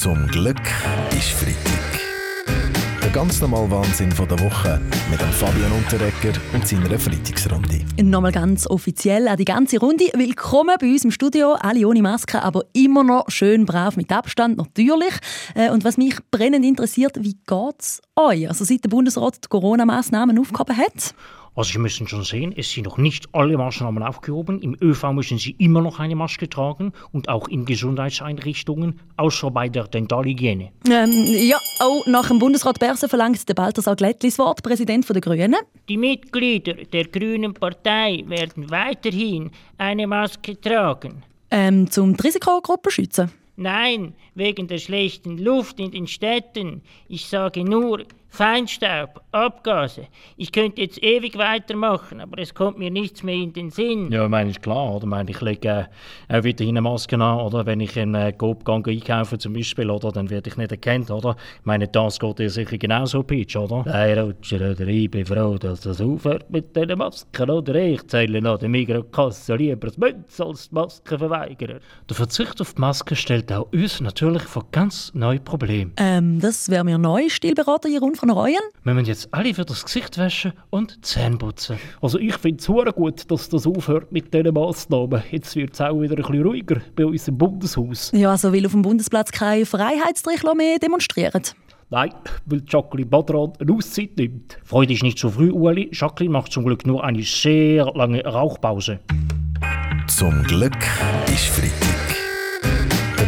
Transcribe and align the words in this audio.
Zum 0.00 0.26
Glück 0.28 0.56
ist 1.10 1.28
Freitag. 1.28 2.00
Der 3.02 3.10
ganz 3.10 3.38
normale 3.42 3.70
Wahnsinn 3.70 4.10
von 4.10 4.26
der 4.26 4.40
Woche 4.40 4.80
mit 5.10 5.20
dem 5.20 5.28
Fabian 5.28 5.70
Unterrecker 5.72 6.32
und 6.54 6.66
seiner 6.66 6.98
Freitagsrunde. 6.98 7.80
Nochmal 8.02 8.32
ganz 8.32 8.66
offiziell 8.66 9.28
an 9.28 9.36
die 9.36 9.44
ganze 9.44 9.78
Runde. 9.78 10.06
Willkommen 10.14 10.74
bei 10.80 10.86
uns 10.86 11.04
im 11.04 11.10
Studio. 11.10 11.52
Alle 11.52 11.86
ohne 11.86 12.00
Maske, 12.00 12.42
aber 12.42 12.64
immer 12.72 13.04
noch 13.04 13.28
schön 13.28 13.66
brav 13.66 13.98
mit 13.98 14.10
Abstand, 14.10 14.56
natürlich. 14.56 15.12
Äh, 15.54 15.68
und 15.68 15.84
was 15.84 15.98
mich 15.98 16.16
brennend 16.30 16.64
interessiert, 16.64 17.22
wie 17.22 17.34
geht 17.34 17.80
es 17.80 18.00
euch? 18.16 18.48
Also 18.48 18.64
seit 18.64 18.82
der 18.82 18.88
Bundesrat 18.88 19.44
die 19.44 19.48
Corona-Massnahmen 19.48 20.38
aufgehoben 20.38 20.78
hat? 20.78 21.14
Also 21.60 21.72
Sie 21.72 21.78
müssen 21.78 22.08
schon 22.08 22.24
sehen, 22.24 22.54
es 22.56 22.72
sind 22.72 22.84
noch 22.84 22.96
nicht 22.96 23.28
alle 23.34 23.58
Maßnahmen 23.58 24.02
aufgehoben. 24.02 24.62
Im 24.62 24.78
ÖV 24.80 25.12
müssen 25.12 25.36
Sie 25.36 25.54
immer 25.58 25.82
noch 25.82 26.00
eine 26.00 26.16
Maske 26.16 26.48
tragen 26.48 26.94
und 27.12 27.28
auch 27.28 27.48
in 27.48 27.66
Gesundheitseinrichtungen, 27.66 28.98
außer 29.18 29.50
bei 29.50 29.68
der 29.68 29.86
Dentalhygiene. 29.86 30.70
Ähm, 30.90 31.12
ja, 31.26 31.58
auch 31.80 32.06
nach 32.06 32.28
dem 32.28 32.38
Bundesrat 32.38 32.78
Berse 32.78 33.10
verlangt 33.10 33.46
der 33.46 33.52
Balthasar 33.52 33.94
Glättli 33.94 34.30
das 34.30 34.38
Wort, 34.38 34.62
Präsident 34.62 35.06
der 35.06 35.20
Grünen. 35.20 35.56
Die 35.86 35.98
Mitglieder 35.98 36.72
der 36.72 37.04
Grünen 37.04 37.52
Partei 37.52 38.24
werden 38.26 38.70
weiterhin 38.70 39.50
eine 39.76 40.06
Maske 40.06 40.58
tragen. 40.58 41.22
Ähm, 41.50 41.90
zum 41.90 42.16
die 42.16 42.22
Risikogruppe 42.22 42.90
schützen. 42.90 43.32
Nein, 43.56 44.14
wegen 44.34 44.66
der 44.66 44.78
schlechten 44.78 45.36
Luft 45.36 45.78
in 45.78 45.90
den 45.90 46.06
Städten. 46.06 46.80
Ich 47.06 47.26
sage 47.26 47.62
nur 47.62 48.06
Feinstaub, 48.30 49.22
Abgase. 49.32 50.06
Ich 50.36 50.52
könnte 50.52 50.80
jetzt 50.80 51.02
ewig 51.02 51.36
weitermachen, 51.36 52.20
aber 52.20 52.38
es 52.38 52.54
kommt 52.54 52.78
mir 52.78 52.90
nichts 52.90 53.24
mehr 53.24 53.34
in 53.34 53.52
den 53.52 53.70
Sinn. 53.70 54.10
Ja, 54.12 54.24
ich 54.24 54.30
meine, 54.30 54.50
ist 54.50 54.62
klar, 54.62 54.94
oder? 54.94 55.04
Ich 55.04 55.10
meine, 55.10 55.30
ich 55.30 55.40
lege 55.40 55.88
äh, 56.28 56.38
auch 56.38 56.44
weiterhin 56.44 56.76
eine 56.76 56.80
Maske 56.80 57.16
an, 57.16 57.40
oder? 57.40 57.66
Wenn 57.66 57.80
ich 57.80 57.96
in 57.96 58.14
äh, 58.14 58.32
Coop 58.32 58.64
gehe, 58.64 58.94
einkaufen 58.94 59.40
zum 59.40 59.52
Beispiel, 59.52 59.90
oder? 59.90 60.12
Dann 60.12 60.30
werde 60.30 60.48
ich 60.48 60.56
nicht 60.56 60.70
erkannt, 60.70 61.10
oder? 61.10 61.36
Ich 61.58 61.66
meine, 61.66 61.88
das 61.88 62.20
geht 62.20 62.38
dir 62.38 62.48
sicher 62.48 62.78
genauso, 62.78 63.24
Peach, 63.24 63.56
oder? 63.56 63.82
Nein, 63.84 64.18
Rutscher, 64.18 64.70
oder 64.70 64.86
ich 64.86 65.10
bin 65.10 65.26
froh, 65.26 65.58
dass 65.58 65.80
das 65.80 66.00
aufhört 66.00 66.48
mit 66.50 66.74
diesen 66.76 66.98
Masken, 66.98 67.50
oder? 67.50 67.74
Ich 67.74 68.06
zähle 68.06 68.40
noch 68.40 68.58
der 68.58 68.68
Mikrokasse 68.68 69.56
lieber 69.56 69.88
das 69.88 69.98
Münz 69.98 70.40
als 70.40 70.68
die 70.68 70.74
Maskenverweigerer. 70.76 71.80
Der 72.08 72.16
Verzicht 72.16 72.60
auf 72.60 72.74
die 72.74 72.80
Maske 72.80 73.16
stellt 73.16 73.52
auch 73.52 73.72
uns 73.72 74.00
natürlich 74.00 74.42
vor 74.42 74.66
ganz 74.70 75.12
neue 75.14 75.40
Probleme. 75.40 75.90
Ähm, 75.96 76.38
das 76.40 76.70
wäre 76.70 76.84
mir 76.84 76.96
neu, 76.96 77.28
Stilberater 77.28 77.88
Jeroen 77.88 78.14
von 78.20 78.30
Reuen. 78.30 78.60
Wir 78.84 78.94
müssen 78.94 79.06
jetzt 79.06 79.32
alle 79.32 79.54
für 79.54 79.64
das 79.64 79.84
Gesicht 79.84 80.18
waschen 80.18 80.52
und 80.68 81.04
Zähne 81.04 81.38
putzen. 81.38 81.78
Also 82.02 82.18
ich 82.18 82.36
finde 82.36 82.58
es 82.58 82.66
sehr 82.66 82.92
gut, 82.92 83.30
dass 83.30 83.48
das 83.48 83.66
aufhört 83.66 84.12
mit 84.12 84.32
diesen 84.32 84.52
Massnahmen. 84.52 85.22
Jetzt 85.30 85.56
wird 85.56 85.72
es 85.72 85.80
auch 85.80 85.98
wieder 86.00 86.16
ein 86.16 86.22
bisschen 86.22 86.42
ruhiger 86.42 86.80
bei 86.94 87.06
uns 87.06 87.26
im 87.28 87.38
Bundeshaus. 87.38 88.12
Ja, 88.14 88.32
also 88.32 88.52
weil 88.52 88.66
auf 88.66 88.72
dem 88.72 88.82
Bundesplatz 88.82 89.32
keine 89.32 89.64
Freiheitstrichler 89.64 90.54
mehr 90.54 90.78
demonstrieren. 90.78 91.42
Nein, 91.88 92.12
weil 92.44 92.62
Jacqueline 92.68 93.08
Badran 93.08 93.54
eine 93.58 93.72
Auszeit 93.72 94.16
nimmt. 94.16 94.58
Freude 94.64 94.92
ist 94.92 95.02
nicht 95.02 95.18
zu 95.18 95.30
früh, 95.30 95.50
Ueli. 95.50 95.88
Jacqueline 95.92 96.32
macht 96.32 96.52
zum 96.52 96.64
Glück 96.64 96.86
nur 96.86 97.02
eine 97.02 97.22
sehr 97.22 97.86
lange 97.94 98.22
Rauchpause. 98.24 99.00
Zum 100.06 100.42
Glück 100.44 100.76
ist 101.26 101.46
Freitag. 101.46 102.29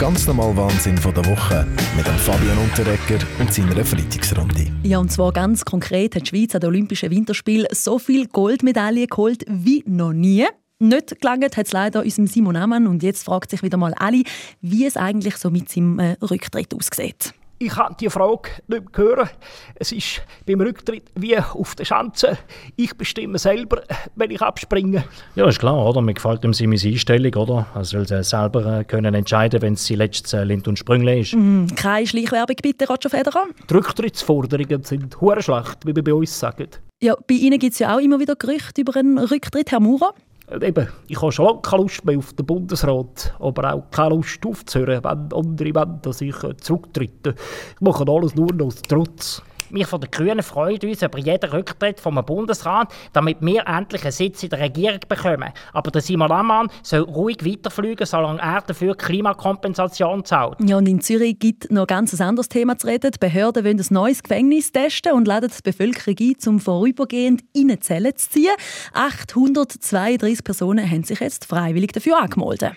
Ganz 0.00 0.26
normale 0.26 0.56
Wahnsinn 0.56 0.96
von 0.96 1.12
der 1.12 1.26
Woche 1.26 1.66
mit 1.94 2.06
dem 2.06 2.14
Fabian 2.14 2.56
Unterrecker 2.56 3.22
und 3.38 3.52
seiner 3.52 3.84
Freitagsrunde. 3.84 4.72
Ja, 4.82 4.96
und 4.96 5.12
zwar 5.12 5.30
ganz 5.30 5.62
konkret 5.62 6.16
hat 6.16 6.22
die 6.22 6.28
Schweiz 6.28 6.54
an 6.54 6.62
den 6.62 6.68
Olympischen 6.68 7.10
Winterspielen 7.10 7.66
so 7.72 7.98
viele 7.98 8.26
Goldmedaillen 8.26 9.08
geholt 9.08 9.44
wie 9.46 9.84
noch 9.86 10.14
nie. 10.14 10.46
Nicht 10.78 11.20
gelangt 11.20 11.54
hat 11.54 11.66
es 11.66 11.72
leider 11.72 12.02
unserem 12.02 12.26
Simon 12.28 12.56
Amann 12.56 12.86
und 12.86 13.02
jetzt 13.02 13.26
fragt 13.26 13.50
sich 13.50 13.62
wieder 13.62 13.76
mal 13.76 13.92
alle, 13.92 14.22
wie 14.62 14.86
es 14.86 14.96
eigentlich 14.96 15.36
so 15.36 15.50
mit 15.50 15.68
seinem 15.68 15.98
äh, 15.98 16.16
Rücktritt 16.22 16.72
aussieht. 16.72 17.34
Ich 17.62 17.74
kann 17.74 17.94
die 18.00 18.08
Frage 18.08 18.48
nicht 18.68 18.96
mehr 18.96 19.06
hören. 19.06 19.28
Es 19.74 19.92
ist 19.92 20.22
beim 20.46 20.62
Rücktritt 20.62 21.10
wie 21.14 21.36
auf 21.36 21.74
der 21.74 21.84
Schanze. 21.84 22.38
Ich 22.76 22.96
bestimme 22.96 23.36
selber, 23.38 23.82
wenn 24.16 24.30
ich 24.30 24.40
abspringe. 24.40 25.04
Ja, 25.34 25.46
ist 25.46 25.58
klar, 25.58 25.76
oder? 25.86 26.00
Mir 26.00 26.14
gefällt 26.14 26.42
ihm 26.42 26.54
seine 26.54 26.72
Einstellung, 26.72 27.34
oder? 27.34 27.66
Er 27.74 27.84
soll 27.84 28.06
selber 28.24 28.78
äh, 28.78 28.84
können 28.84 29.12
entscheiden, 29.12 29.60
wenn 29.60 29.74
es 29.74 29.86
sein 29.86 29.98
letztes 29.98 30.32
äh, 30.32 30.42
Lind 30.42 30.68
und 30.68 30.78
Sprüngle 30.78 31.20
ist. 31.20 31.34
Mm, 31.34 31.66
keine 31.76 32.06
Schleichwerbung 32.06 32.56
bitte, 32.62 32.88
Roger 32.88 33.10
Federer. 33.10 33.44
Die 33.68 33.74
Rücktrittsforderungen 33.74 34.82
sind 34.82 35.20
hure 35.20 35.42
schlecht, 35.42 35.84
wie 35.84 35.94
wir 35.94 36.02
bei 36.02 36.14
uns 36.14 36.40
sagen. 36.40 36.68
Ja, 37.02 37.14
bei 37.14 37.34
Ihnen 37.34 37.58
gibt 37.58 37.74
es 37.74 37.78
ja 37.78 37.94
auch 37.94 38.00
immer 38.00 38.18
wieder 38.20 38.36
Gerüchte 38.36 38.80
über 38.80 38.96
einen 38.96 39.18
Rücktritt, 39.18 39.70
Herr 39.70 39.80
Maurer. 39.80 40.14
Und 40.50 40.64
Eben, 40.64 40.88
ich 41.06 41.22
habe 41.22 41.30
schon 41.30 41.46
lange 41.46 41.60
keine 41.60 41.82
Lust 41.82 42.04
mehr 42.04 42.18
auf 42.18 42.32
den 42.32 42.44
Bundesrat, 42.44 43.34
aber 43.38 43.72
auch 43.72 43.90
keine 43.90 44.16
Lust 44.16 44.44
aufzuhören, 44.44 45.04
wenn 45.04 45.32
andere 45.32 45.74
wollen, 45.74 45.98
dass 46.02 46.20
ich 46.20 46.42
äh, 46.42 46.56
zurücktrete. 46.56 47.34
Ich 47.74 47.80
mache 47.80 48.04
alles 48.08 48.34
nur 48.34 48.52
noch 48.52 48.66
aus 48.66 48.82
Trotz. 48.82 49.42
Wir 49.70 49.86
von 49.86 50.00
den 50.00 50.10
Grünen 50.10 50.42
freuen 50.42 50.80
uns 50.82 51.02
über 51.02 51.18
jeden 51.18 51.50
Rücktritt 51.50 52.00
vom 52.00 52.16
Bundesrat, 52.24 52.92
damit 53.12 53.38
wir 53.40 53.66
endlich 53.66 54.02
einen 54.02 54.12
Sitz 54.12 54.42
in 54.42 54.50
der 54.50 54.60
Regierung 54.60 55.00
bekommen. 55.08 55.50
Aber 55.72 55.90
der 55.90 56.02
Simon 56.02 56.32
Ammann 56.32 56.68
soll 56.82 57.00
ruhig 57.00 57.44
weiterfliegen, 57.44 58.06
solange 58.06 58.40
er 58.40 58.62
dafür 58.62 58.96
Klimakompensation 58.96 60.24
zahlt. 60.24 60.56
Ja, 60.60 60.78
und 60.78 60.88
in 60.88 61.00
Zürich 61.00 61.38
gibt 61.38 61.70
noch 61.70 61.82
ein 61.82 61.86
ganz 61.86 62.20
anderes 62.20 62.48
Thema 62.48 62.76
zu 62.76 62.88
reden. 62.88 63.12
Die 63.12 63.18
Behörden 63.18 63.64
wollen 63.64 63.78
ein 63.78 63.86
neues 63.90 64.22
Gefängnis 64.22 64.72
testen 64.72 65.12
und 65.12 65.28
laden 65.28 65.50
die 65.50 65.62
Bevölkerung 65.62 66.16
ein, 66.20 66.48
um 66.48 66.60
vorübergehend 66.60 67.42
in 67.52 67.70
eine 67.70 67.80
Zelle 67.80 68.14
zu 68.14 68.30
ziehen. 68.30 68.54
832 68.92 70.44
Personen 70.44 70.90
haben 70.90 71.04
sich 71.04 71.20
jetzt 71.20 71.44
freiwillig 71.44 71.92
dafür 71.92 72.20
angemeldet. 72.20 72.72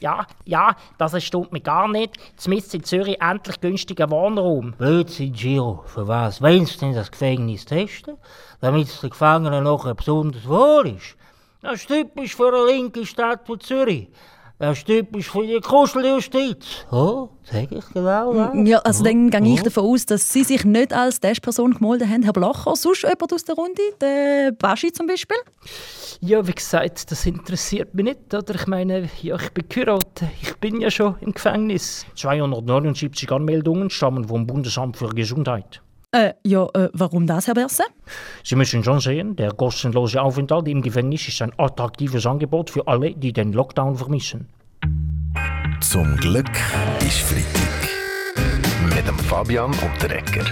Ja, 0.00 0.26
ja, 0.44 0.76
das 0.96 1.22
stimmt 1.22 1.52
mir 1.52 1.60
gar 1.60 1.88
nicht. 1.88 2.16
Zumindest 2.36 2.74
in 2.74 2.84
Zürich 2.84 3.20
endlich 3.20 3.60
günstiger 3.60 4.10
Wohnraum. 4.10 4.72
Blödsinn, 4.72 5.32
Giro. 5.32 5.82
Für 5.86 6.06
was 6.06 6.40
willst 6.40 6.76
du 6.76 6.86
denn 6.86 6.94
das 6.94 7.10
Gefängnis 7.10 7.64
testen? 7.64 8.16
Damit 8.60 8.88
es 8.88 9.00
den 9.00 9.10
Gefangenen 9.10 9.64
nachher 9.64 9.94
besonders 9.94 10.46
wohl 10.48 10.88
ist. 10.96 11.16
Das 11.62 11.74
ist 11.74 11.88
typisch 11.88 12.36
für 12.36 12.48
eine 12.48 12.66
linke 12.66 13.04
Stadt 13.04 13.48
wie 13.48 13.58
Zürich. 13.58 14.08
Das 14.60 14.78
ist 14.78 14.86
typisch 14.86 15.30
für 15.30 15.46
die 15.46 15.60
Kuscheljustiz. 15.60 16.84
Oh, 16.90 17.28
sag 17.44 17.70
ich 17.70 17.84
genau 17.94 18.34
was? 18.34 18.50
Ja, 18.68 18.78
also 18.78 19.04
dann 19.04 19.30
gehe 19.30 19.54
ich 19.54 19.62
davon 19.62 19.84
aus, 19.84 20.04
dass 20.04 20.32
Sie 20.32 20.42
sich 20.42 20.64
nicht 20.64 20.92
als 20.92 21.20
Testperson 21.20 21.74
gemeldet 21.74 22.08
haben, 22.08 22.24
Herr 22.24 22.32
Blacher. 22.32 22.74
Sonst 22.74 23.02
jemand 23.02 23.32
aus 23.32 23.44
der 23.44 23.54
Runde? 23.54 23.80
Der 24.00 24.50
Baschi 24.50 24.90
zum 24.90 25.06
Beispiel? 25.06 25.36
Ja, 26.20 26.44
wie 26.44 26.52
gesagt, 26.52 27.08
das 27.08 27.24
interessiert 27.24 27.94
mich 27.94 28.06
nicht, 28.06 28.34
oder? 28.34 28.52
Ich 28.52 28.66
meine, 28.66 29.08
ja, 29.22 29.36
ich 29.36 29.50
bin 29.50 29.68
geheiratet. 29.68 30.28
Ich 30.42 30.56
bin 30.56 30.80
ja 30.80 30.90
schon 30.90 31.14
im 31.20 31.32
Gefängnis. 31.32 32.04
279 32.16 33.30
Anmeldungen 33.30 33.90
stammen 33.90 34.26
vom 34.26 34.44
Bundesamt 34.44 34.96
für 34.96 35.10
Gesundheit. 35.10 35.82
Äh, 36.10 36.32
ja, 36.42 36.66
äh, 36.72 36.88
warum 36.94 37.26
das, 37.26 37.48
Herr 37.48 37.54
Berse? 37.54 37.84
Sie 38.42 38.56
müssen 38.56 38.82
schon 38.82 39.00
sehen, 39.00 39.36
der 39.36 39.52
kostenlose 39.52 40.22
Aufenthalt 40.22 40.66
im 40.68 40.80
Gefängnis 40.80 41.28
ist 41.28 41.42
ein 41.42 41.52
attraktives 41.58 42.24
Angebot 42.24 42.70
für 42.70 42.86
alle, 42.86 43.12
die 43.12 43.34
den 43.34 43.52
Lockdown 43.52 43.96
vermissen. 43.96 44.48
Zum 45.80 46.16
Glück 46.16 46.50
ist 47.00 47.20
Freitag. 47.20 47.88
Mit 48.94 49.06
dem 49.06 49.18
Fabian 49.18 49.70
Unterrecker. 49.70 50.44